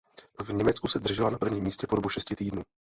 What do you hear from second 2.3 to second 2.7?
týdnů.